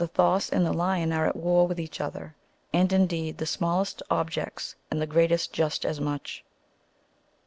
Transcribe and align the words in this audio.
The 0.01 0.07
thos 0.07 0.49
and 0.49 0.65
the 0.65 0.73
lion 0.73 1.13
are 1.13 1.27
at 1.27 1.35
war 1.35 1.69
^^dth 1.69 1.77
each 1.77 2.01
other; 2.01 2.35
and, 2.73 2.91
indeed, 2.91 3.37
the 3.37 3.45
smallest 3.45 4.01
objects 4.09 4.75
and 4.89 4.99
the 4.99 5.05
greatest 5.05 5.53
just 5.53 5.85
as 5.85 6.01
much. 6.01 6.43